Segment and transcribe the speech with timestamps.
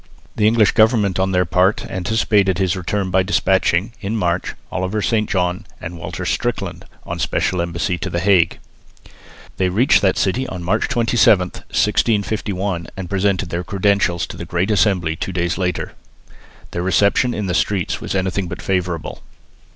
[0.35, 5.29] The English government on their part anticipated his return by despatching, in March, Oliver St
[5.29, 8.57] John and Walter Strickland on a special embassy to the Hague.
[9.57, 14.71] They reached that city on March 27, 1651, and presented their credentials to the Great
[14.71, 15.91] Assembly two days later.
[16.71, 19.21] Their reception in the streets was anything but favourable.